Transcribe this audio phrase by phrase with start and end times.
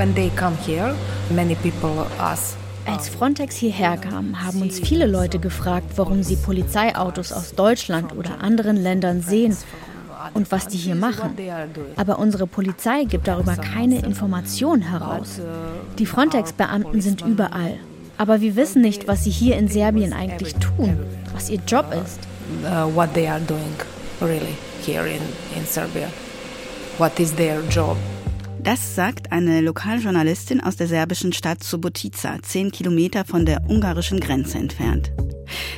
[0.00, 0.94] When they come here,
[1.28, 2.56] many people ask
[2.86, 8.40] als Frontex hierher kam, haben uns viele Leute gefragt, warum sie Polizeiautos aus Deutschland oder
[8.40, 9.54] anderen Ländern sehen
[10.32, 11.36] und was die hier machen.
[11.96, 15.38] Aber unsere Polizei gibt darüber keine Information heraus.
[15.98, 17.74] Die Frontex-Beamten sind überall.
[18.16, 20.98] Aber wir wissen nicht, was sie hier in Serbien eigentlich tun,
[21.34, 22.20] was ihr Job ist.
[22.64, 23.76] Uh, what they are doing
[24.22, 25.20] really here in,
[25.54, 26.08] in Serbia.
[26.96, 27.98] What is their job?
[28.62, 34.58] Das sagt eine Lokaljournalistin aus der serbischen Stadt Subotica, zehn Kilometer von der ungarischen Grenze
[34.58, 35.12] entfernt.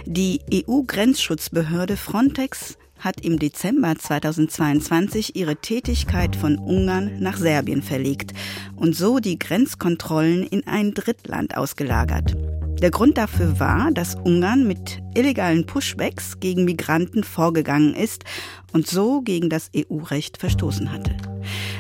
[0.05, 8.33] Die EU-Grenzschutzbehörde Frontex hat im Dezember 2022 ihre Tätigkeit von Ungarn nach Serbien verlegt
[8.75, 12.37] und so die Grenzkontrollen in ein Drittland ausgelagert.
[12.81, 18.25] Der Grund dafür war, dass Ungarn mit illegalen Pushbacks gegen Migranten vorgegangen ist
[18.73, 21.32] und so gegen das EU-Recht verstoßen hatte.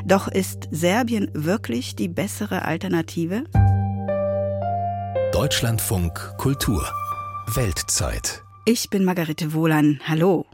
[0.04, 3.44] Doch ist Serbien wirklich die bessere Alternative?
[5.32, 6.84] Deutschlandfunk Kultur
[7.54, 8.42] Weltzeit.
[8.64, 10.00] Ich bin Margarete Wohlan.
[10.06, 10.46] Hallo.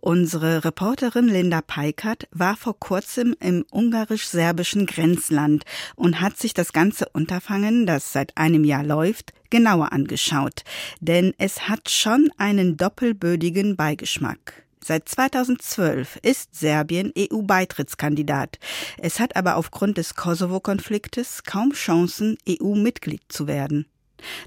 [0.00, 5.64] Unsere Reporterin Linda Peikert war vor kurzem im ungarisch-serbischen Grenzland
[5.96, 10.64] und hat sich das ganze Unterfangen, das seit einem Jahr läuft, genauer angeschaut.
[11.00, 14.64] Denn es hat schon einen doppelbödigen Beigeschmack.
[14.84, 18.58] Seit 2012 ist Serbien EU-Beitrittskandidat.
[18.98, 23.86] Es hat aber aufgrund des Kosovo-Konfliktes kaum Chancen, EU-Mitglied zu werden.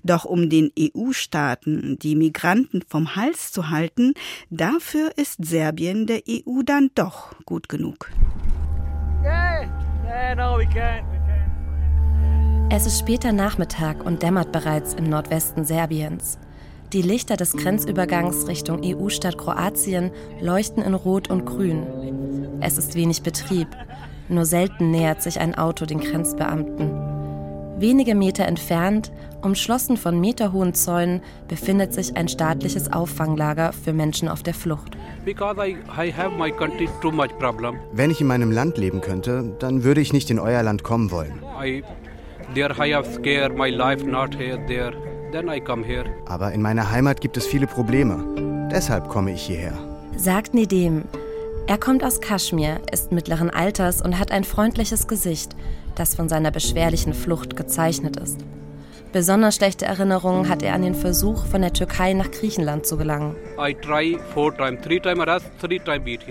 [0.03, 4.13] Doch um den EU-Staaten die Migranten vom Hals zu halten,
[4.49, 8.11] dafür ist Serbien der EU dann doch gut genug.
[12.69, 16.39] Es ist später Nachmittag und dämmert bereits im Nordwesten Serbiens.
[16.95, 21.85] Die Lichter des Grenzübergangs Richtung EU-Stadt Kroatien leuchten in Rot und Grün.
[22.61, 23.67] Es ist wenig Betrieb.
[24.29, 26.89] Nur selten nähert sich ein Auto den Grenzbeamten.
[27.79, 34.41] Wenige Meter entfernt, umschlossen von meterhohen Zäunen, befindet sich ein staatliches Auffanglager für Menschen auf
[34.41, 34.95] der Flucht.
[37.91, 41.11] Wenn ich in meinem Land leben könnte, dann würde ich nicht in euer Land kommen
[41.11, 41.43] wollen.
[46.25, 48.69] Aber in meiner Heimat gibt es viele Probleme.
[48.71, 49.73] Deshalb komme ich hierher.
[50.15, 51.03] Sagt Nedem.
[51.67, 55.55] Er kommt aus Kaschmir, ist mittleren Alters und hat ein freundliches Gesicht,
[55.95, 58.39] das von seiner beschwerlichen Flucht gezeichnet ist.
[59.11, 63.35] Besonders schlechte Erinnerungen hat er an den Versuch, von der Türkei nach Griechenland zu gelangen.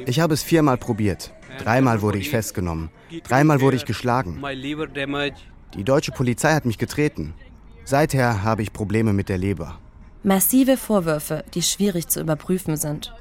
[0.07, 1.33] Ich habe es viermal probiert.
[1.59, 2.91] Dreimal wurde ich festgenommen.
[3.27, 4.43] Dreimal wurde ich geschlagen.
[5.75, 7.35] Die deutsche Polizei hat mich getreten.
[7.84, 9.78] Seither habe ich Probleme mit der Leber.
[10.22, 13.12] Massive Vorwürfe, die schwierig zu überprüfen sind.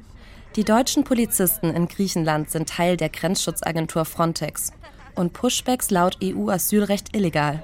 [0.55, 4.71] Die deutschen Polizisten in Griechenland sind Teil der Grenzschutzagentur Frontex
[5.15, 7.63] und Pushbacks laut EU-Asylrecht illegal.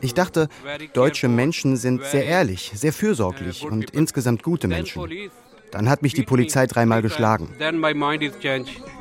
[0.00, 0.48] Ich dachte,
[0.92, 5.30] deutsche Menschen sind sehr ehrlich, sehr fürsorglich und insgesamt gute Menschen.
[5.70, 7.48] Dann hat mich die Polizei dreimal geschlagen.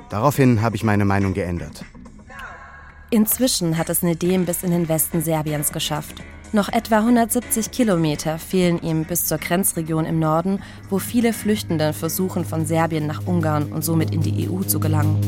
[0.09, 1.85] Daraufhin habe ich meine Meinung geändert.
[3.13, 6.15] Inzwischen hat es Nedem bis in den Westen Serbiens geschafft.
[6.51, 12.43] Noch etwa 170 Kilometer fehlen ihm bis zur Grenzregion im Norden, wo viele Flüchtende versuchen,
[12.43, 15.21] von Serbien nach Ungarn und somit in die EU zu gelangen.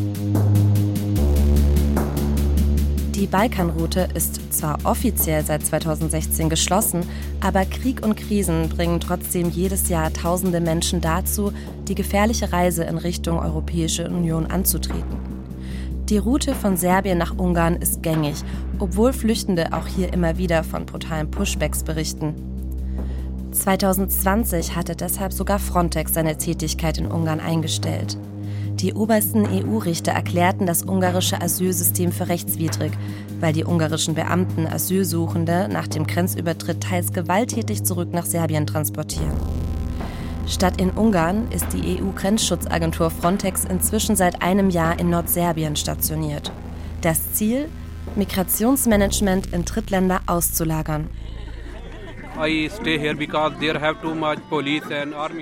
[3.14, 7.08] Die Balkanroute ist zwar offiziell seit 2016 geschlossen,
[7.40, 11.54] aber Krieg und Krisen bringen trotzdem jedes Jahr tausende Menschen dazu,
[11.88, 15.35] die gefährliche Reise in Richtung Europäische Union anzutreten.
[16.10, 18.36] Die Route von Serbien nach Ungarn ist gängig,
[18.78, 22.36] obwohl Flüchtende auch hier immer wieder von brutalen Pushbacks berichten.
[23.52, 28.20] 2020 hatte deshalb sogar Frontex seine Tätigkeit in Ungarn eingestellt.
[28.76, 32.92] Die obersten EU-Richter erklärten das ungarische Asylsystem für rechtswidrig,
[33.40, 39.34] weil die ungarischen Beamten Asylsuchende nach dem Grenzübertritt teils gewalttätig zurück nach Serbien transportieren.
[40.48, 46.52] Statt in Ungarn ist die EU-Grenzschutzagentur Frontex inzwischen seit einem Jahr in Nordserbien stationiert.
[47.02, 47.68] Das Ziel?
[48.16, 51.10] Migrationsmanagement in Drittländer auszulagern.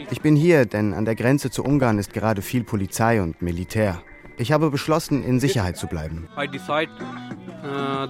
[0.10, 4.02] Ich bin hier, denn an der Grenze zu Ungarn ist gerade viel Polizei und Militär.
[4.38, 6.30] Ich habe beschlossen, in Sicherheit zu bleiben.
[6.38, 8.08] Uh,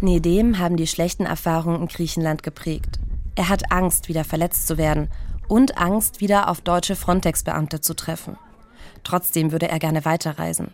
[0.00, 2.98] Nedem haben die schlechten Erfahrungen in Griechenland geprägt.
[3.34, 5.08] Er hat Angst, wieder verletzt zu werden
[5.52, 8.38] und Angst, wieder auf deutsche Frontex-Beamte zu treffen.
[9.04, 10.70] Trotzdem würde er gerne weiterreisen.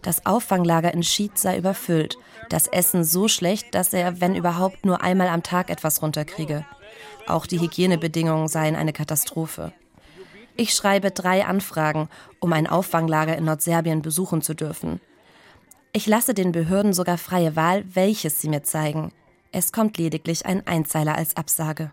[0.00, 2.16] Das Auffanglager in Schied sei überfüllt,
[2.48, 6.64] das Essen so schlecht, dass er, wenn überhaupt, nur einmal am Tag etwas runterkriege.
[7.26, 9.74] Auch die Hygienebedingungen seien eine Katastrophe.
[10.56, 12.08] Ich schreibe drei Anfragen,
[12.40, 15.02] um ein Auffanglager in Nordserbien besuchen zu dürfen.
[15.92, 19.12] Ich lasse den Behörden sogar freie Wahl, welches sie mir zeigen.
[19.52, 21.92] Es kommt lediglich ein Einzeiler als Absage.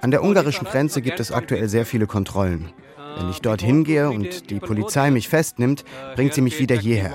[0.00, 2.72] An der ungarischen Grenze gibt es aktuell sehr viele Kontrollen.
[3.16, 5.84] Wenn ich dorthin gehe und die Polizei mich festnimmt,
[6.14, 7.12] bringt sie mich wieder hierher.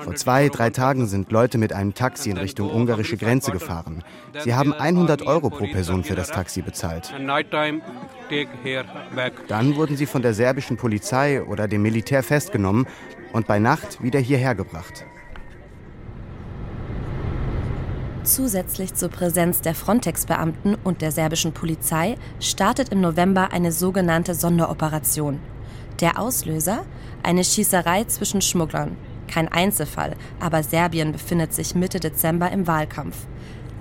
[0.00, 4.02] Vor zwei, drei Tagen sind Leute mit einem Taxi in Richtung ungarische Grenze gefahren.
[4.40, 7.12] Sie haben 100 Euro pro Person für das Taxi bezahlt.
[9.48, 12.86] Dann wurden sie von der serbischen Polizei oder dem Militär festgenommen
[13.32, 15.04] und bei Nacht wieder hierher gebracht.
[18.24, 25.38] Zusätzlich zur Präsenz der Frontex-Beamten und der serbischen Polizei startet im November eine sogenannte Sonderoperation.
[26.00, 26.84] Der Auslöser?
[27.22, 28.96] Eine Schießerei zwischen Schmugglern.
[29.26, 33.26] Kein Einzelfall, aber Serbien befindet sich Mitte Dezember im Wahlkampf.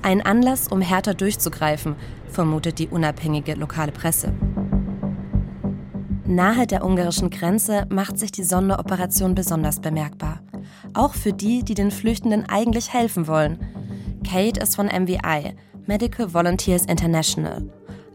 [0.01, 1.95] Ein Anlass, um härter durchzugreifen,
[2.29, 4.33] vermutet die unabhängige lokale Presse.
[6.25, 10.41] Nahe der ungarischen Grenze macht sich die Sonderoperation besonders bemerkbar.
[10.93, 13.59] Auch für die, die den Flüchtenden eigentlich helfen wollen.
[14.23, 15.53] Kate ist von MVI,
[15.85, 17.69] Medical Volunteers International,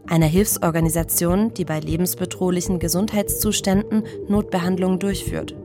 [0.07, 5.55] einer Hilfsorganisation, die bei lebensbedrohlichen Gesundheitszuständen Notbehandlungen durchführt.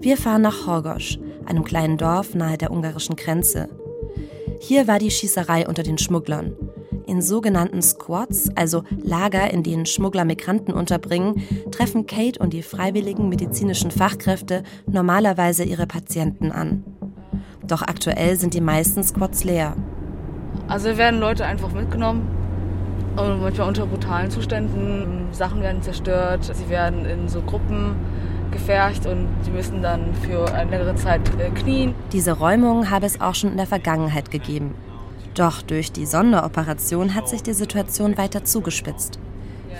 [0.00, 3.68] Wir fahren nach Horgosch, einem kleinen Dorf nahe der ungarischen Grenze.
[4.60, 6.56] Hier war die Schießerei unter den Schmugglern.
[7.06, 13.28] In sogenannten Squads, also Lager, in denen Schmuggler Migranten unterbringen, treffen Kate und die freiwilligen
[13.28, 16.84] medizinischen Fachkräfte normalerweise ihre Patienten an.
[17.72, 19.74] Doch aktuell sind die meisten Squads leer.
[20.68, 22.28] Also werden Leute einfach mitgenommen
[23.16, 25.28] und manchmal unter brutalen Zuständen.
[25.32, 27.96] Sachen werden zerstört, sie werden in so Gruppen
[28.50, 31.94] gefercht und sie müssen dann für eine längere Zeit äh, knien.
[32.12, 34.74] Diese Räumungen habe es auch schon in der Vergangenheit gegeben.
[35.34, 39.18] Doch durch die Sonderoperation hat sich die Situation weiter zugespitzt.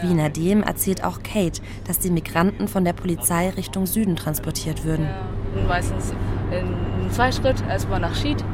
[0.02, 5.06] Wie Nadim erzählt auch Kate, dass die Migranten von der Polizei Richtung Süden transportiert würden.
[5.06, 6.12] Ja, meistens
[6.50, 8.44] in Zweischritt, erstmal nach Schied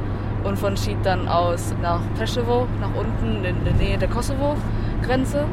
[0.45, 5.47] und von Schied dann aus nach Peschewo, nach unten in der Nähe der Kosovo-Grenze.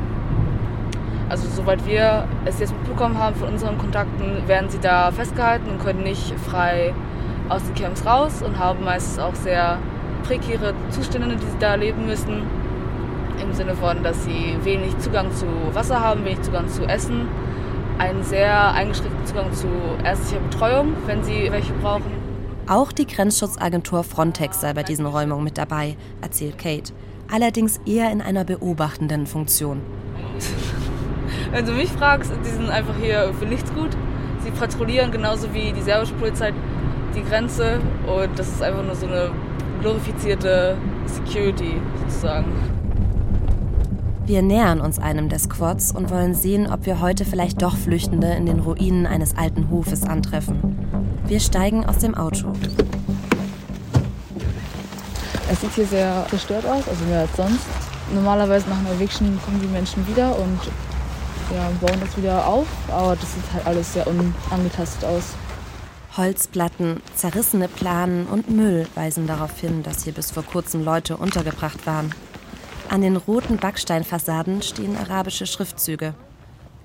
[1.29, 5.83] Also soweit wir es jetzt mitbekommen haben von unseren Kontakten, werden sie da festgehalten und
[5.83, 6.93] können nicht frei
[7.47, 9.77] aus den Camps raus und haben meistens auch sehr
[10.23, 12.43] prekäre Zustände, die sie da erleben müssen.
[13.41, 17.27] Im Sinne von, dass sie wenig Zugang zu Wasser haben, wenig Zugang zu Essen,
[17.97, 19.67] einen sehr eingeschränkten Zugang zu
[20.03, 22.11] ärztlicher Betreuung, wenn sie welche brauchen.
[22.67, 26.93] Auch die Grenzschutzagentur Frontex sei bei diesen Räumungen mit dabei, erzählt Kate.
[27.31, 29.81] Allerdings eher in einer beobachtenden Funktion.
[31.51, 33.91] Wenn du mich fragst, die sind einfach hier für nichts gut.
[34.43, 36.53] Sie patrouillieren genauso wie die serbische Polizei
[37.15, 39.31] die Grenze und das ist einfach nur so eine
[39.81, 42.74] glorifizierte Security sozusagen.
[44.25, 48.33] Wir nähern uns einem der Squads und wollen sehen, ob wir heute vielleicht doch Flüchtende
[48.33, 51.19] in den Ruinen eines alten Hofes antreffen.
[51.27, 52.51] Wir steigen aus dem Auto.
[55.51, 57.67] Es sieht hier sehr zerstört aus, also mehr als sonst.
[58.15, 60.59] Normalerweise nach einer Eviction kommen die Menschen wieder und
[61.53, 65.35] ja, bauen das wieder auf, aber das sieht halt alles sehr unangetastet aus.
[66.17, 71.85] Holzplatten, zerrissene Planen und Müll weisen darauf hin, dass hier bis vor kurzem Leute untergebracht
[71.85, 72.11] waren.
[72.89, 76.13] An den roten Backsteinfassaden stehen arabische Schriftzüge.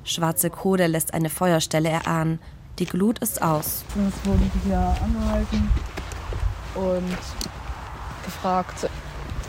[0.05, 2.41] Schwarze Kohle lässt eine Feuerstelle erahnen.
[2.79, 3.84] Die Glut ist aus.
[3.91, 5.70] Es wurden hier angehalten
[6.74, 7.19] und
[8.24, 8.89] gefragt,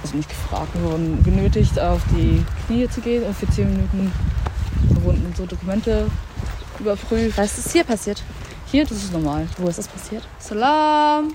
[0.03, 4.11] also nicht gefragt, wir wurden genötigt, auf die Knie zu gehen und für zehn Minuten
[5.03, 6.09] wurden unsere Dokumente
[6.79, 7.37] überprüft.
[7.37, 8.21] Was ist hier passiert?
[8.65, 9.47] Hier, das ist normal.
[9.57, 10.27] Wo ist das passiert?
[10.39, 11.33] Salam!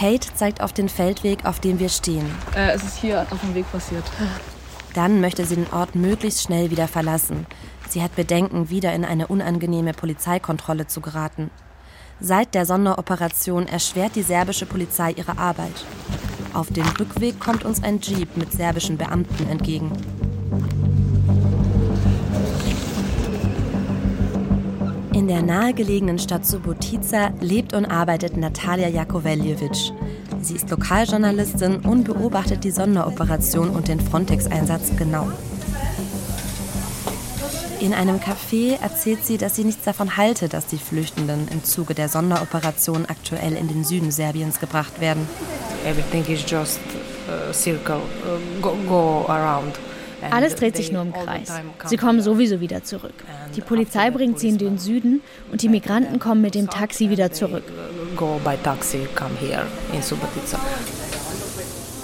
[0.00, 2.24] Kate zeigt auf den Feldweg, auf dem wir stehen.
[2.56, 4.04] Äh, es ist hier auf dem Weg passiert.
[4.94, 7.46] Dann möchte sie den Ort möglichst schnell wieder verlassen.
[7.86, 11.50] Sie hat Bedenken, wieder in eine unangenehme Polizeikontrolle zu geraten.
[12.18, 15.84] Seit der Sonderoperation erschwert die serbische Polizei ihre Arbeit.
[16.54, 19.92] Auf dem Rückweg kommt uns ein Jeep mit serbischen Beamten entgegen.
[25.12, 29.92] In der nahegelegenen Stadt Subotica lebt und arbeitet Natalia Jakoveljevic.
[30.40, 35.30] Sie ist Lokaljournalistin und beobachtet die Sonderoperation und den Frontex-Einsatz genau.
[37.80, 41.94] In einem Café erzählt sie, dass sie nichts davon halte, dass die Flüchtenden im Zuge
[41.94, 45.26] der Sonderoperation aktuell in den Süden Serbiens gebracht werden.
[45.84, 46.78] Everything is just
[47.28, 49.78] a circle, uh, go, go around.
[50.30, 51.52] Alles dreht sich nur im Kreis.
[51.86, 53.14] Sie kommen sowieso wieder zurück.
[53.56, 57.32] Die Polizei bringt sie in den Süden und die Migranten kommen mit dem Taxi wieder
[57.32, 57.64] zurück.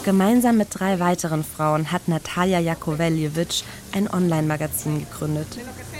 [0.05, 5.49] Gemeinsam mit drei weiteren Frauen hat Natalia Jakoveljevic ein Online-Magazin gegründet.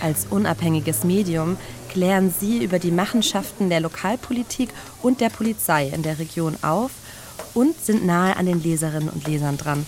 [0.01, 1.57] Als unabhängiges Medium
[1.89, 4.69] klären sie über die Machenschaften der Lokalpolitik
[5.01, 6.91] und der Polizei in der Region auf
[7.57, 9.83] und sind nahe an den Leserinnen und Lesern dran.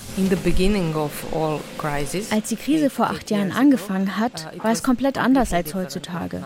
[2.32, 6.44] Als die Krise vor acht Jahren angefangen hat, war es komplett anders als heutzutage.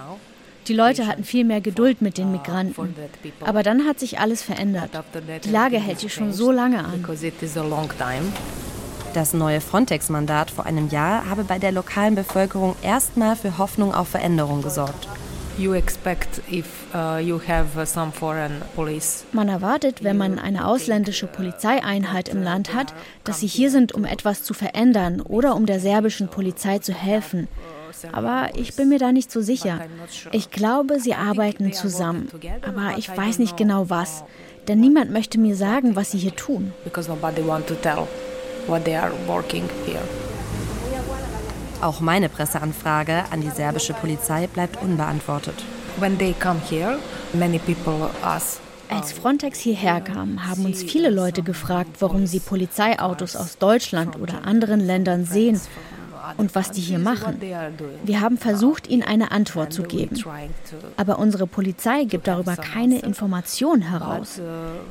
[0.68, 2.94] Die Leute hatten viel mehr Geduld mit den Migranten.
[3.40, 4.92] Aber dann hat sich alles verändert.
[5.46, 7.06] Die Lage hält sich schon so lange an.
[9.14, 14.10] Das neue Frontex-Mandat vor einem Jahr habe bei der lokalen Bevölkerung erstmal für Hoffnung auf
[14.10, 15.08] Veränderung gesorgt.
[15.56, 17.20] Uh,
[19.32, 24.06] man erwartet, wenn man eine ausländische Polizeieinheit im Land hat, dass sie hier sind, um
[24.06, 27.48] etwas zu verändern oder um der serbischen Polizei zu helfen.
[28.12, 29.82] Aber ich bin mir da nicht so sicher.
[30.32, 32.30] Ich glaube, sie arbeiten zusammen.
[32.64, 34.24] Aber ich weiß nicht genau was.
[34.68, 36.74] Denn niemand möchte mir sagen, was sie hier tun.
[41.84, 45.56] Auch meine Presseanfrage an die serbische Polizei bleibt unbeantwortet.
[48.90, 54.46] Als Frontex hierher kam, haben uns viele Leute gefragt, warum sie Polizeiautos aus Deutschland oder
[54.46, 55.60] anderen Ländern sehen
[56.38, 57.42] und was die hier machen.
[58.06, 60.24] Wir haben versucht, ihnen eine Antwort zu geben.
[60.96, 64.40] Aber unsere Polizei gibt darüber keine Informationen heraus.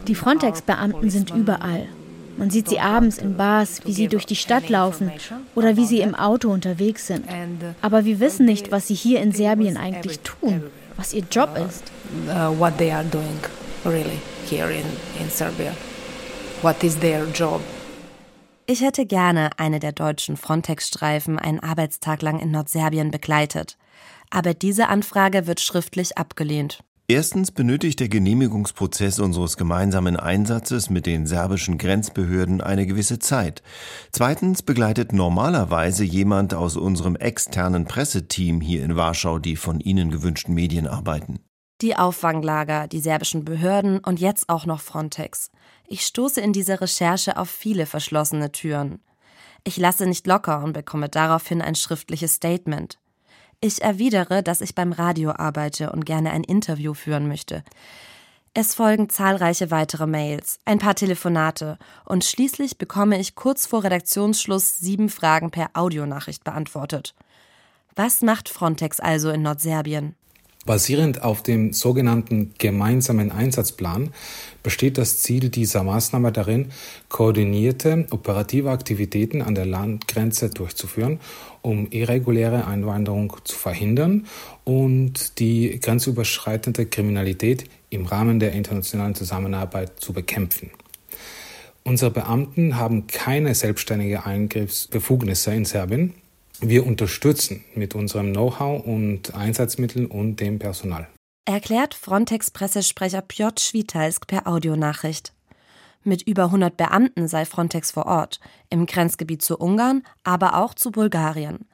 [0.08, 1.88] Die Frontex-Beamten sind überall.
[2.36, 5.10] Man sieht sie abends in Bars, wie sie durch die Stadt laufen
[5.54, 7.24] oder wie sie im Auto unterwegs sind.
[7.80, 10.64] Aber wir wissen nicht, was sie hier in Serbien eigentlich tun,
[10.96, 11.90] was ihr Job ist.
[12.28, 13.38] Uh, what they are doing
[13.84, 14.84] really here in,
[15.20, 15.72] in Serbia.
[16.62, 17.60] What is their job?
[18.66, 23.76] Ich hätte gerne eine der deutschen Frontex-Streifen einen Arbeitstag lang in Nordserbien begleitet.
[24.30, 26.84] Aber diese Anfrage wird schriftlich abgelehnt.
[27.08, 33.62] Erstens benötigt der Genehmigungsprozess unseres gemeinsamen Einsatzes mit den serbischen Grenzbehörden eine gewisse Zeit.
[34.12, 40.54] Zweitens begleitet normalerweise jemand aus unserem externen Presseteam hier in Warschau die von Ihnen gewünschten
[40.54, 41.40] Medienarbeiten.
[41.82, 45.50] Die Auffanglager, die serbischen Behörden und jetzt auch noch Frontex.
[45.88, 49.00] Ich stoße in dieser Recherche auf viele verschlossene Türen.
[49.64, 52.98] Ich lasse nicht locker und bekomme daraufhin ein schriftliches Statement.
[53.64, 57.62] Ich erwidere, dass ich beim Radio arbeite und gerne ein Interview führen möchte.
[58.54, 64.80] Es folgen zahlreiche weitere Mails, ein paar Telefonate und schließlich bekomme ich kurz vor Redaktionsschluss
[64.80, 67.14] sieben Fragen per Audionachricht beantwortet.
[67.94, 70.16] Was macht Frontex also in Nordserbien?
[70.64, 74.10] Basierend auf dem sogenannten gemeinsamen Einsatzplan
[74.62, 76.70] besteht das Ziel dieser Maßnahme darin,
[77.08, 81.18] koordinierte operative Aktivitäten an der Landgrenze durchzuführen,
[81.62, 84.26] um irreguläre Einwanderung zu verhindern
[84.62, 90.70] und die grenzüberschreitende Kriminalität im Rahmen der internationalen Zusammenarbeit zu bekämpfen.
[91.82, 96.14] Unsere Beamten haben keine selbstständige Eingriffsbefugnisse in Serbien.
[96.64, 101.08] Wir unterstützen mit unserem Know-how und Einsatzmitteln und dem Personal.
[101.44, 105.32] Erklärt Frontex-Pressesprecher Piotr Schwitalsk per Audionachricht.
[106.04, 108.38] Mit über 100 Beamten sei Frontex vor Ort,
[108.70, 111.66] im Grenzgebiet zu Ungarn, aber auch zu Bulgarien.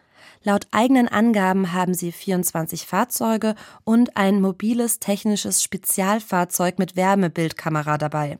[0.42, 8.38] Laut eigenen Angaben haben sie 24 Fahrzeuge und ein mobiles technisches Spezialfahrzeug mit Wärmebildkamera dabei.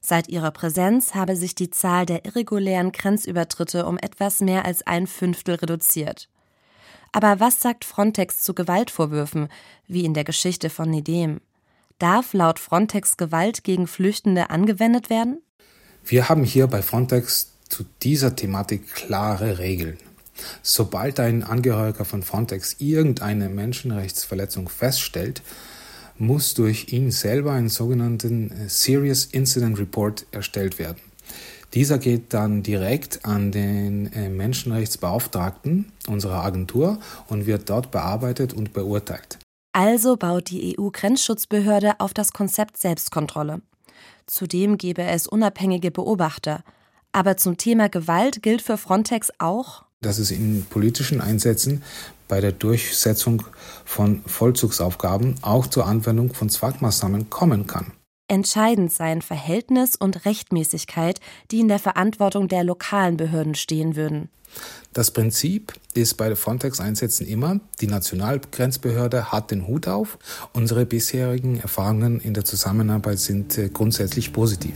[0.00, 5.06] Seit ihrer Präsenz habe sich die Zahl der irregulären Grenzübertritte um etwas mehr als ein
[5.06, 6.28] Fünftel reduziert.
[7.12, 9.48] Aber was sagt Frontex zu Gewaltvorwürfen,
[9.86, 11.40] wie in der Geschichte von Nidem?
[11.98, 15.42] Darf laut Frontex Gewalt gegen Flüchtende angewendet werden?
[16.04, 19.98] Wir haben hier bei Frontex zu dieser Thematik klare Regeln.
[20.62, 25.42] Sobald ein Angehöriger von Frontex irgendeine Menschenrechtsverletzung feststellt,
[26.20, 31.00] muss durch ihn selber ein sogenannten äh, Serious Incident Report erstellt werden.
[31.74, 36.98] Dieser geht dann direkt an den äh, Menschenrechtsbeauftragten unserer Agentur
[37.28, 39.38] und wird dort bearbeitet und beurteilt.
[39.72, 43.62] Also baut die EU-Grenzschutzbehörde auf das Konzept Selbstkontrolle.
[44.26, 46.64] Zudem gebe es unabhängige Beobachter.
[47.12, 51.82] Aber zum Thema Gewalt gilt für Frontex auch, dass es in politischen Einsätzen
[52.30, 53.42] bei der Durchsetzung
[53.84, 57.92] von Vollzugsaufgaben auch zur Anwendung von Zwangsmaßnahmen kommen kann.
[58.28, 61.20] Entscheidend seien Verhältnis und Rechtmäßigkeit,
[61.50, 64.30] die in der Verantwortung der lokalen Behörden stehen würden.
[64.92, 70.18] Das Prinzip ist bei Frontex-Einsätzen immer, die Nationalgrenzbehörde hat den Hut auf.
[70.52, 74.74] Unsere bisherigen Erfahrungen in der Zusammenarbeit sind äh, grundsätzlich positiv.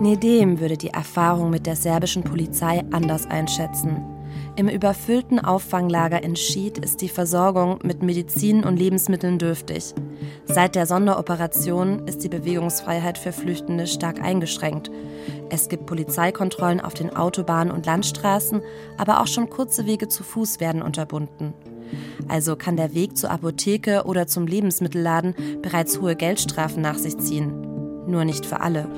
[0.00, 4.15] Nedem würde die Erfahrung mit der serbischen Polizei anders einschätzen.
[4.56, 9.94] Im überfüllten Auffanglager in Schied ist die Versorgung mit Medizin und Lebensmitteln dürftig.
[10.46, 14.90] Seit der Sonderoperation ist die Bewegungsfreiheit für Flüchtende stark eingeschränkt.
[15.50, 18.62] Es gibt Polizeikontrollen auf den Autobahnen und Landstraßen,
[18.96, 21.52] aber auch schon kurze Wege zu Fuß werden unterbunden.
[22.26, 27.52] Also kann der Weg zur Apotheke oder zum Lebensmittelladen bereits hohe Geldstrafen nach sich ziehen.
[28.06, 28.88] Nur nicht für alle.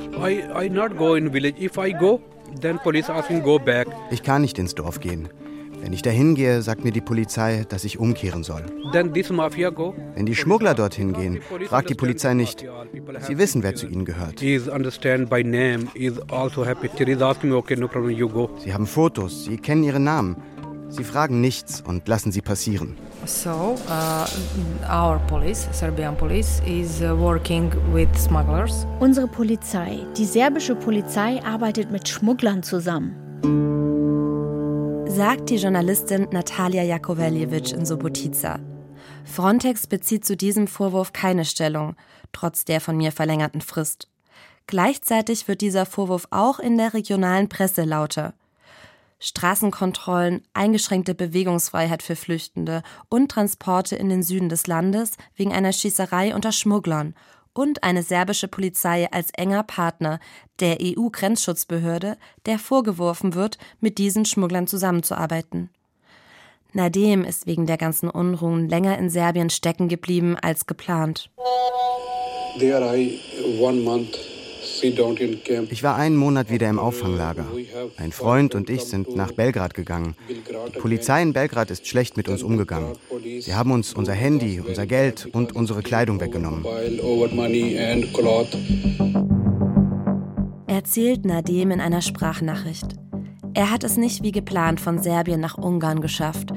[4.11, 5.29] Ich kann nicht ins Dorf gehen.
[5.81, 8.65] Wenn ich dahin gehe, sagt mir die Polizei, dass ich umkehren soll.
[8.93, 12.65] Wenn die Schmuggler dorthin gehen, fragt die Polizei nicht.
[13.21, 14.43] Sie wissen, wer zu ihnen gehört.
[16.31, 16.65] Also
[18.65, 20.37] sie haben Fotos, sie kennen ihre Namen.
[20.91, 22.97] Sie fragen nichts und lassen sie passieren.
[23.27, 24.27] So, uh,
[24.91, 28.87] our police, Serbian police, is uh, working with smugglers.
[29.01, 33.15] Unsere Polizei, die serbische Polizei, arbeitet mit Schmugglern zusammen.
[35.19, 38.61] Sagt die Journalistin Natalia Jakoveljevic in Subotica.
[39.25, 41.97] Frontex bezieht zu diesem Vorwurf keine Stellung,
[42.31, 44.07] trotz der von mir verlängerten Frist.
[44.69, 48.35] Gleichzeitig wird dieser Vorwurf auch in der regionalen Presse lauter.
[49.19, 56.33] Straßenkontrollen, eingeschränkte Bewegungsfreiheit für Flüchtende und Transporte in den Süden des Landes wegen einer Schießerei
[56.33, 57.17] unter Schmugglern
[57.53, 60.21] und eine serbische Polizei als enger Partner
[60.61, 65.71] der EU-Grenzschutzbehörde, der vorgeworfen wird, mit diesen Schmugglern zusammenzuarbeiten.
[66.73, 71.31] Nadim ist wegen der ganzen Unruhen länger in Serbien stecken geblieben als geplant.
[72.59, 73.21] There I
[73.61, 74.28] one month
[74.83, 77.47] ich war einen Monat wieder im Auffanglager.
[77.97, 80.15] Ein Freund und ich sind nach Belgrad gegangen.
[80.29, 82.97] Die Polizei in Belgrad ist schlecht mit uns umgegangen.
[83.41, 86.65] Sie haben uns unser Handy, unser Geld und unsere Kleidung weggenommen.
[90.67, 92.95] Erzählt Nadim in einer Sprachnachricht.
[93.55, 96.53] Er hat es nicht wie geplant von Serbien nach Ungarn geschafft,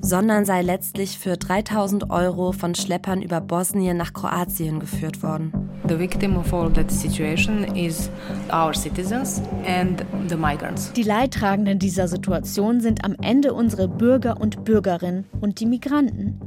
[0.00, 5.52] sondern sei letztlich für 3000 Euro von Schleppern über Bosnien nach Kroatien geführt worden.
[5.88, 8.10] The victim of all that situation is
[8.52, 10.92] our citizens and the migrants.
[10.92, 16.40] Die Leidtragenden dieser Situation sind am Ende unsere Bürger und Bürgerinnen und die Migranten.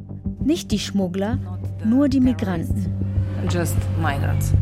[0.43, 1.39] Nicht die Schmuggler,
[1.83, 2.85] nur die Migranten.
[3.49, 4.53] Just migrants.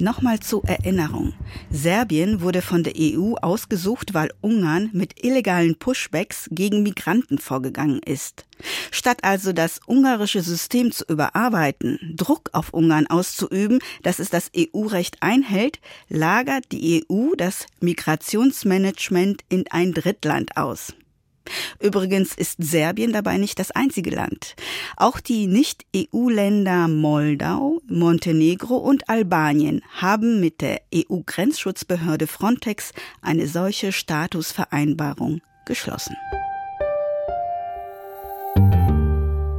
[0.00, 1.32] Nochmal zur Erinnerung.
[1.70, 8.46] Serbien wurde von der EU ausgesucht, weil Ungarn mit illegalen Pushbacks gegen Migranten vorgegangen ist.
[8.92, 15.16] Statt also das ungarische System zu überarbeiten, Druck auf Ungarn auszuüben, dass es das EU-Recht
[15.20, 20.94] einhält, lagert die EU das Migrationsmanagement in ein Drittland aus.
[21.80, 24.56] Übrigens ist Serbien dabei nicht das einzige Land.
[24.96, 35.40] Auch die Nicht-EU-Länder Moldau, Montenegro und Albanien haben mit der EU-Grenzschutzbehörde Frontex eine solche Statusvereinbarung
[35.66, 36.16] geschlossen.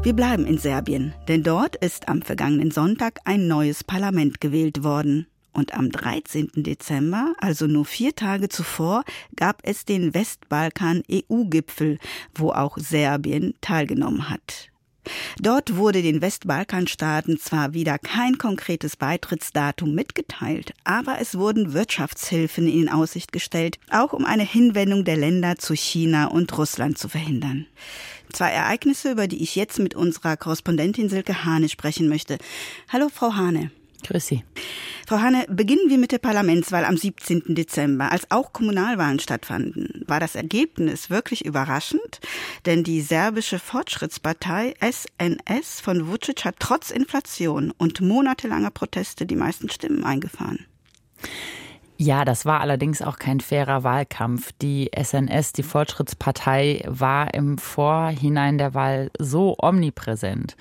[0.02, 5.28] Wir bleiben in Serbien, denn dort ist am vergangenen Sonntag ein neues Parlament gewählt worden.
[5.54, 6.52] Und am 13.
[6.56, 9.04] Dezember, also nur vier Tage zuvor,
[9.36, 12.00] gab es den Westbalkan-EU-Gipfel,
[12.36, 14.70] wo auch Serbien teilgenommen hat.
[15.40, 22.90] Dort wurde den Westbalkanstaaten zwar wieder kein konkretes Beitrittsdatum mitgeteilt, aber es wurden Wirtschaftshilfen in
[22.90, 27.66] Aussicht gestellt, auch um eine Hinwendung der Länder zu China und Russland zu verhindern.
[28.32, 32.38] Zwei Ereignisse, über die ich jetzt mit unserer Korrespondentin Silke Hane sprechen möchte.
[32.90, 33.72] Hallo, Frau Hane.
[34.04, 34.44] Grüß Sie.
[35.08, 37.56] Frau Hanne, beginnen wir mit der Parlamentswahl am 17.
[37.56, 40.04] Dezember, als auch Kommunalwahlen stattfanden.
[40.08, 42.20] War das Ergebnis wirklich überraschend?
[42.66, 49.70] Denn die serbische Fortschrittspartei SNS von Vucic hat trotz Inflation und monatelanger Proteste die meisten
[49.70, 50.66] Stimmen eingefahren.
[52.02, 54.54] Ja, das war allerdings auch kein fairer Wahlkampf.
[54.62, 60.56] Die SNS, die Fortschrittspartei, war im Vorhinein der Wahl so omnipräsent.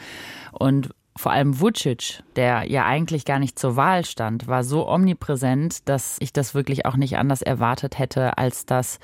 [0.51, 5.89] Und vor allem Vucic, der ja eigentlich gar nicht zur Wahl stand, war so omnipräsent,
[5.89, 9.01] dass ich das wirklich auch nicht anders erwartet hätte, als dass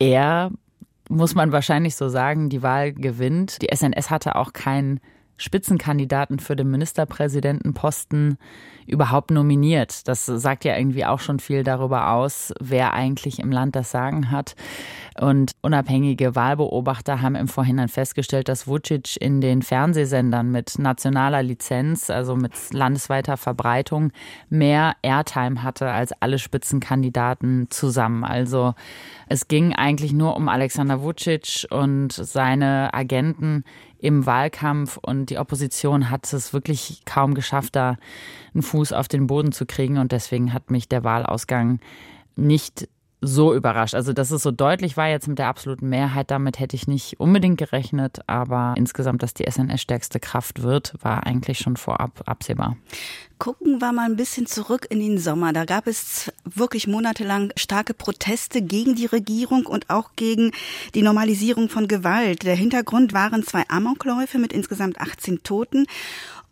[0.00, 0.50] er,
[1.08, 3.62] muss man wahrscheinlich so sagen, die Wahl gewinnt.
[3.62, 4.98] Die SNS hatte auch keinen
[5.38, 8.36] Spitzenkandidaten für den Ministerpräsidentenposten
[8.86, 10.08] überhaupt nominiert.
[10.08, 14.30] Das sagt ja irgendwie auch schon viel darüber aus, wer eigentlich im Land das Sagen
[14.30, 14.56] hat.
[15.20, 22.08] Und unabhängige Wahlbeobachter haben im Vorhinein festgestellt, dass Vucic in den Fernsehsendern mit nationaler Lizenz,
[22.08, 24.12] also mit landesweiter Verbreitung,
[24.48, 28.24] mehr Airtime hatte als alle Spitzenkandidaten zusammen.
[28.24, 28.74] Also
[29.28, 33.64] es ging eigentlich nur um Alexander Vucic und seine Agenten
[33.98, 37.96] im Wahlkampf und die Opposition hat es wirklich kaum geschafft, da
[38.54, 39.98] einen Fuß auf den Boden zu kriegen.
[39.98, 41.80] Und deswegen hat mich der Wahlausgang
[42.36, 42.88] nicht
[43.20, 43.94] so überrascht.
[43.94, 47.18] Also, dass es so deutlich war jetzt mit der absoluten Mehrheit, damit hätte ich nicht
[47.18, 48.20] unbedingt gerechnet.
[48.26, 52.76] Aber insgesamt, dass die SNS stärkste Kraft wird, war eigentlich schon vorab absehbar.
[53.38, 55.52] Gucken wir mal ein bisschen zurück in den Sommer.
[55.52, 60.52] Da gab es wirklich monatelang starke Proteste gegen die Regierung und auch gegen
[60.94, 62.44] die Normalisierung von Gewalt.
[62.44, 65.86] Der Hintergrund waren zwei Amokläufe mit insgesamt 18 Toten.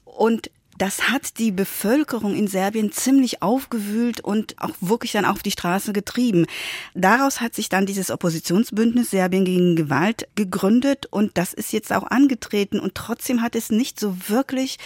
[0.05, 5.51] Und das hat die Bevölkerung in Serbien ziemlich aufgewühlt und auch wirklich dann auf die
[5.51, 6.47] Straße getrieben.
[6.95, 12.05] Daraus hat sich dann dieses Oppositionsbündnis Serbien gegen Gewalt gegründet und das ist jetzt auch
[12.05, 14.79] angetreten und trotzdem hat es nicht so wirklich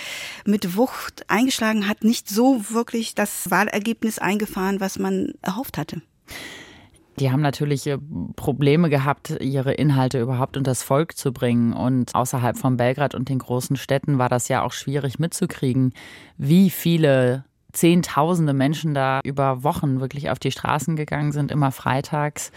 [0.44, 6.02] mit Wucht eingeschlagen, hat nicht so wirklich das Wahlergebnis eingefahren, was man erhofft hatte.
[7.18, 7.98] Die haben natürlich äh,
[8.36, 11.72] Probleme gehabt, ihre Inhalte überhaupt unter das Volk zu bringen.
[11.72, 15.92] Und außerhalb von Belgrad und den großen Städten war das ja auch schwierig mitzukriegen,
[16.38, 22.50] wie viele Zehntausende Menschen da über Wochen wirklich auf die Straßen gegangen sind, immer freitags.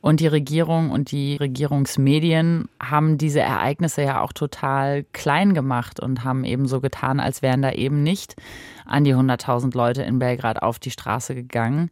[0.00, 6.24] Und die Regierung und die Regierungsmedien haben diese Ereignisse ja auch total klein gemacht und
[6.24, 8.36] haben eben so getan, als wären da eben nicht
[8.86, 11.90] an die 100.000 Leute in Belgrad auf die Straße gegangen.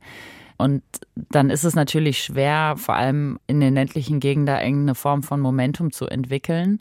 [0.57, 0.83] Und
[1.15, 5.41] dann ist es natürlich schwer, vor allem in den ländlichen Gegenden da irgendeine Form von
[5.41, 6.81] Momentum zu entwickeln.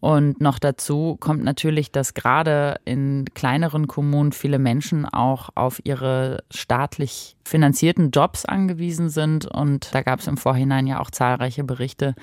[0.00, 6.42] Und noch dazu kommt natürlich, dass gerade in kleineren Kommunen viele Menschen auch auf ihre
[6.50, 9.44] staatlich finanzierten Jobs angewiesen sind.
[9.44, 12.14] Und da gab es im Vorhinein ja auch zahlreiche Berichte,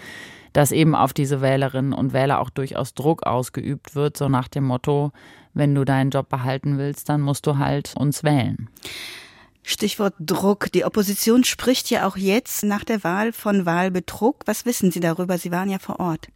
[0.54, 4.64] dass eben auf diese Wählerinnen und Wähler auch durchaus Druck ausgeübt wird, so nach dem
[4.64, 5.12] Motto,
[5.54, 8.70] wenn du deinen Job behalten willst, dann musst du halt uns wählen.
[9.70, 10.72] Stichwort Druck.
[10.72, 14.38] Die Opposition spricht ja auch jetzt nach der Wahl von Wahlbetrug.
[14.46, 15.38] Was wissen Sie darüber?
[15.38, 16.30] Sie waren ja vor Ort.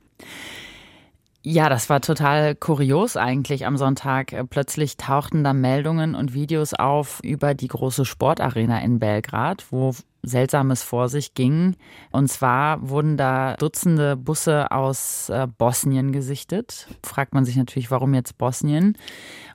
[1.42, 4.36] Ja, das war total kurios eigentlich am Sonntag.
[4.50, 10.84] Plötzlich tauchten da Meldungen und Videos auf über die große Sportarena in Belgrad, wo Seltsames
[10.84, 11.76] vor sich ging.
[12.12, 16.88] Und zwar wurden da Dutzende Busse aus äh, Bosnien gesichtet.
[17.04, 18.98] Fragt man sich natürlich, warum jetzt Bosnien?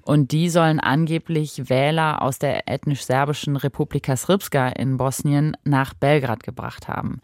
[0.03, 6.89] Und die sollen angeblich Wähler aus der ethnisch-serbischen Republika Srpska in Bosnien nach Belgrad gebracht
[6.89, 7.21] haben.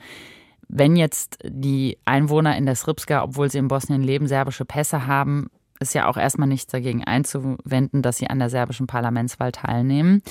[0.69, 5.49] Wenn jetzt die Einwohner in der Srpska, obwohl sie in Bosnien leben, serbische Pässe haben,
[5.83, 10.23] ist ja auch erstmal nichts dagegen einzuwenden, dass sie an der serbischen Parlamentswahl teilnehmen.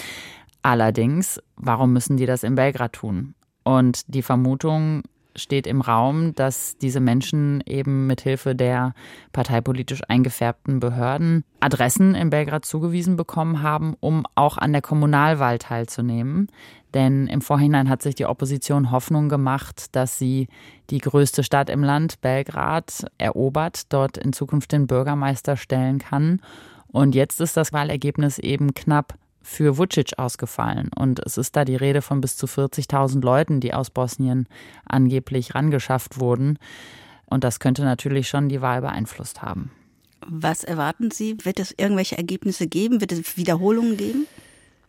[0.62, 3.34] Allerdings, warum müssen die das in Belgrad tun?
[3.64, 5.04] Und die Vermutung
[5.36, 8.94] steht im Raum, dass diese Menschen eben mithilfe der
[9.32, 16.48] parteipolitisch eingefärbten Behörden Adressen in Belgrad zugewiesen bekommen haben, um auch an der Kommunalwahl teilzunehmen.
[16.94, 20.48] Denn im Vorhinein hat sich die Opposition Hoffnung gemacht, dass sie
[20.90, 26.42] die größte Stadt im Land, Belgrad, erobert, dort in Zukunft den Bürgermeister stellen kann.
[26.88, 30.90] Und jetzt ist das Wahlergebnis eben knapp für Vucic ausgefallen.
[30.96, 34.48] Und es ist da die Rede von bis zu 40.000 Leuten, die aus Bosnien
[34.86, 36.60] angeblich rangeschafft wurden.
[37.26, 39.72] Und das könnte natürlich schon die Wahl beeinflusst haben.
[40.28, 41.38] Was erwarten Sie?
[41.44, 43.02] Wird es irgendwelche Ergebnisse geben?
[43.02, 44.28] Wird es Wiederholungen geben?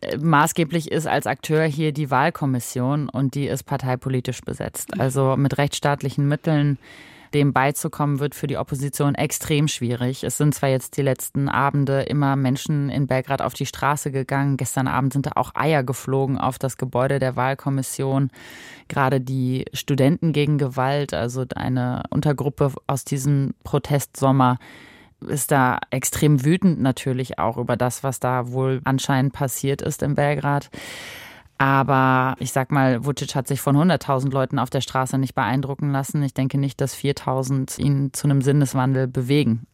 [0.01, 4.99] Äh, maßgeblich ist als Akteur hier die Wahlkommission und die ist parteipolitisch besetzt.
[4.99, 6.77] Also mit rechtsstaatlichen Mitteln
[7.33, 10.23] dem beizukommen, wird für die Opposition extrem schwierig.
[10.23, 14.57] Es sind zwar jetzt die letzten Abende immer Menschen in Belgrad auf die Straße gegangen.
[14.57, 18.29] Gestern Abend sind da auch Eier geflogen auf das Gebäude der Wahlkommission.
[18.87, 24.57] Gerade die Studenten gegen Gewalt, also eine Untergruppe aus diesem Protestsommer,
[25.27, 30.15] ist da extrem wütend natürlich auch über das, was da wohl anscheinend passiert ist in
[30.15, 30.69] Belgrad.
[31.63, 35.93] Aber ich sag mal, Vucic hat sich von 100.000 Leuten auf der Straße nicht beeindrucken
[35.93, 36.21] lassen.
[36.21, 39.65] Ich denke nicht, dass 4.000 ihn zu einem Sinneswandel bewegen.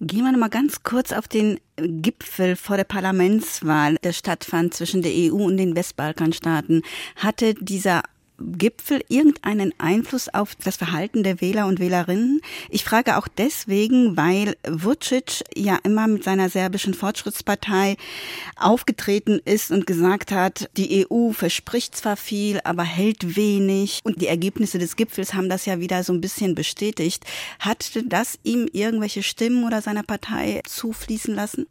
[0.00, 5.02] Gehen wir noch mal ganz kurz auf den Gipfel vor der Parlamentswahl, der stattfand zwischen
[5.02, 6.82] der EU und den Westbalkanstaaten.
[7.14, 8.02] Hatte dieser
[8.38, 12.40] Gipfel irgendeinen Einfluss auf das Verhalten der Wähler und Wählerinnen?
[12.68, 17.96] Ich frage auch deswegen, weil Vucic ja immer mit seiner serbischen Fortschrittspartei
[18.56, 24.00] aufgetreten ist und gesagt hat, die EU verspricht zwar viel, aber hält wenig.
[24.04, 27.24] Und die Ergebnisse des Gipfels haben das ja wieder so ein bisschen bestätigt.
[27.58, 31.66] Hat das ihm irgendwelche Stimmen oder seiner Partei zufließen lassen?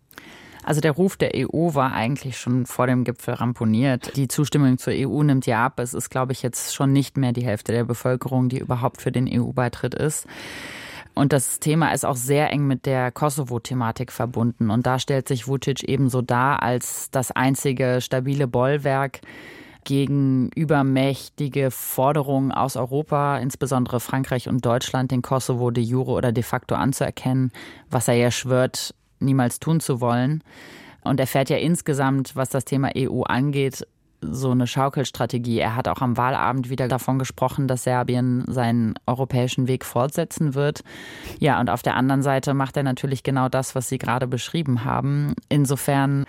[0.63, 4.15] Also der Ruf der EU war eigentlich schon vor dem Gipfel ramponiert.
[4.15, 5.79] Die Zustimmung zur EU nimmt ja ab.
[5.79, 9.11] Es ist, glaube ich, jetzt schon nicht mehr die Hälfte der Bevölkerung, die überhaupt für
[9.11, 10.25] den EU-Beitritt ist.
[11.15, 14.69] Und das Thema ist auch sehr eng mit der Kosovo-Thematik verbunden.
[14.69, 19.21] Und da stellt sich Vucic ebenso dar als das einzige stabile Bollwerk
[19.83, 26.43] gegen übermächtige Forderungen aus Europa, insbesondere Frankreich und Deutschland, den Kosovo de jure oder de
[26.43, 27.51] facto anzuerkennen,
[27.89, 30.43] was er ja schwört, niemals tun zu wollen.
[31.03, 33.85] Und er fährt ja insgesamt, was das Thema EU angeht,
[34.29, 35.59] so eine Schaukelstrategie.
[35.59, 40.83] Er hat auch am Wahlabend wieder davon gesprochen, dass Serbien seinen europäischen Weg fortsetzen wird.
[41.39, 44.85] Ja, und auf der anderen Seite macht er natürlich genau das, was Sie gerade beschrieben
[44.85, 45.33] haben.
[45.49, 46.25] Insofern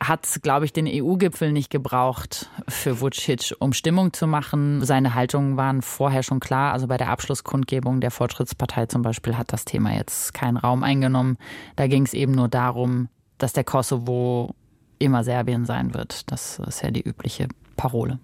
[0.00, 4.84] hat, glaube ich, den EU-Gipfel nicht gebraucht für Vucic, um Stimmung zu machen.
[4.84, 6.72] Seine Haltungen waren vorher schon klar.
[6.72, 11.36] Also bei der Abschlusskundgebung der Fortschrittspartei zum Beispiel hat das Thema jetzt keinen Raum eingenommen.
[11.76, 14.54] Da ging es eben nur darum, dass der Kosovo
[15.02, 16.30] immer Serbien sein wird.
[16.30, 18.18] Das ist ja die übliche Parole.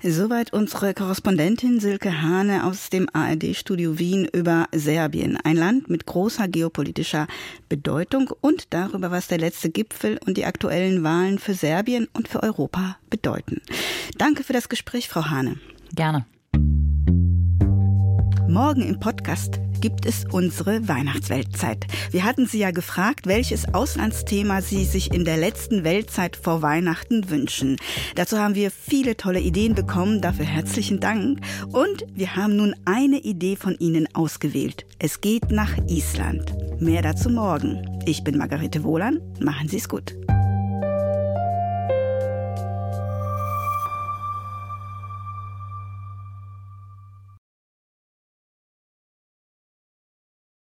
[0.00, 6.46] Soweit unsere Korrespondentin Silke Hane aus dem ARD-Studio Wien über Serbien, ein Land mit großer
[6.46, 7.26] geopolitischer
[7.68, 12.44] Bedeutung und darüber, was der letzte Gipfel und die aktuellen Wahlen für Serbien und für
[12.44, 13.60] Europa bedeuten.
[14.18, 15.56] Danke für das Gespräch, Frau Hane.
[15.96, 16.26] Gerne.
[18.48, 21.86] Morgen im Podcast gibt es unsere Weihnachtsweltzeit.
[22.10, 27.30] Wir hatten Sie ja gefragt, welches Auslandsthema Sie sich in der letzten Weltzeit vor Weihnachten
[27.30, 27.76] wünschen.
[28.14, 31.40] Dazu haben wir viele tolle Ideen bekommen, dafür herzlichen Dank.
[31.72, 34.86] Und wir haben nun eine Idee von Ihnen ausgewählt.
[34.98, 36.54] Es geht nach Island.
[36.80, 38.00] Mehr dazu morgen.
[38.06, 39.20] Ich bin Margarete Wohlan.
[39.40, 40.14] Machen Sie es gut.